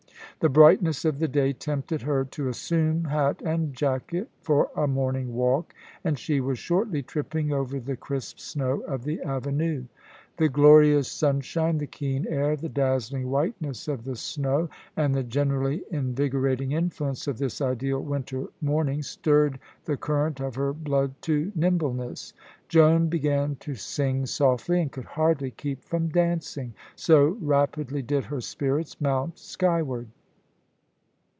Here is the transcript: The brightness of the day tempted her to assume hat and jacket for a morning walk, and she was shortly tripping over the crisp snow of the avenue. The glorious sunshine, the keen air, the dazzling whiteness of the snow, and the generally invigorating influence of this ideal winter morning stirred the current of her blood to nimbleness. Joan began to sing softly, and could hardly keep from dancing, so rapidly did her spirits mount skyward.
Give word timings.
The 0.39 0.49
brightness 0.49 1.05
of 1.05 1.19
the 1.19 1.27
day 1.27 1.53
tempted 1.53 2.01
her 2.01 2.25
to 2.25 2.49
assume 2.49 3.03
hat 3.03 3.43
and 3.45 3.75
jacket 3.75 4.27
for 4.41 4.71
a 4.75 4.87
morning 4.87 5.35
walk, 5.35 5.75
and 6.03 6.17
she 6.17 6.41
was 6.41 6.57
shortly 6.57 7.03
tripping 7.03 7.53
over 7.53 7.79
the 7.79 7.95
crisp 7.95 8.39
snow 8.39 8.79
of 8.87 9.03
the 9.03 9.21
avenue. 9.21 9.83
The 10.37 10.49
glorious 10.49 11.07
sunshine, 11.07 11.77
the 11.77 11.85
keen 11.85 12.25
air, 12.27 12.55
the 12.55 12.69
dazzling 12.69 13.29
whiteness 13.29 13.87
of 13.87 14.03
the 14.03 14.15
snow, 14.15 14.67
and 14.97 15.13
the 15.13 15.21
generally 15.23 15.83
invigorating 15.91 16.71
influence 16.71 17.27
of 17.27 17.37
this 17.37 17.61
ideal 17.61 17.99
winter 18.01 18.47
morning 18.61 19.03
stirred 19.03 19.59
the 19.85 19.95
current 19.95 20.39
of 20.39 20.55
her 20.55 20.73
blood 20.73 21.13
to 21.21 21.51
nimbleness. 21.53 22.33
Joan 22.67 23.09
began 23.09 23.57
to 23.57 23.75
sing 23.75 24.25
softly, 24.25 24.81
and 24.81 24.91
could 24.91 25.05
hardly 25.05 25.51
keep 25.51 25.83
from 25.85 26.07
dancing, 26.07 26.73
so 26.95 27.37
rapidly 27.39 28.01
did 28.01 28.23
her 28.25 28.41
spirits 28.41 28.99
mount 28.99 29.37
skyward. 29.37 30.07